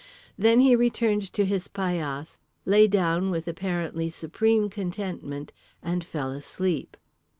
[0.35, 5.51] Then he returned to his paillasse, lay down with apparently supreme contentment,
[5.83, 6.97] and fell asleep.